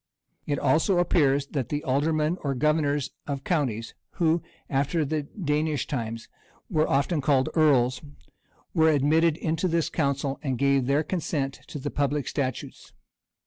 []It 0.47 0.57
also 0.57 0.97
appears 0.97 1.45
that 1.49 1.69
the 1.69 1.83
aldermen 1.83 2.39
or 2.43 2.55
governors 2.55 3.11
of 3.27 3.43
counties, 3.43 3.93
who, 4.13 4.41
after 4.67 5.05
the 5.05 5.21
Danish 5.21 5.85
times, 5.85 6.27
were 6.71 6.89
often 6.89 7.21
called 7.21 7.49
earls,[] 7.53 8.01
were 8.73 8.89
admitted 8.89 9.37
into 9.37 9.67
this 9.67 9.89
council, 9.89 10.39
and 10.41 10.57
gave 10.57 10.87
their 10.87 11.03
consent 11.03 11.59
to 11.67 11.77
the 11.77 11.91
public 11.91 12.27
statutes. 12.27 12.93